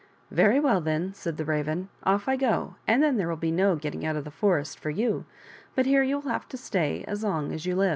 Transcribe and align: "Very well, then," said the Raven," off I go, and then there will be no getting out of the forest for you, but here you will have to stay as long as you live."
"Very 0.31 0.59
well, 0.59 0.81
then," 0.81 1.13
said 1.13 1.37
the 1.37 1.45
Raven," 1.45 1.89
off 2.11 2.27
I 2.27 2.35
go, 2.35 2.73
and 2.87 3.03
then 3.03 3.17
there 3.17 3.27
will 3.29 3.35
be 3.35 3.51
no 3.51 3.75
getting 3.75 4.03
out 4.03 4.15
of 4.15 4.23
the 4.23 4.31
forest 4.31 4.79
for 4.79 4.89
you, 4.89 5.25
but 5.75 5.85
here 5.85 6.01
you 6.01 6.17
will 6.17 6.31
have 6.31 6.49
to 6.49 6.57
stay 6.57 7.05
as 7.07 7.23
long 7.23 7.51
as 7.53 7.67
you 7.67 7.75
live." 7.75 7.89